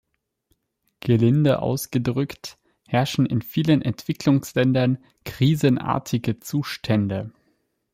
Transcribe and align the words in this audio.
Gelinde 1.01 1.59
ausgedrückt 1.61 2.57
herrschen 2.87 3.27
in 3.27 3.43
vielen 3.43 3.83
Entwicklungsländern 3.83 4.97
krisenartige 5.25 6.39
Zustände. 6.39 7.31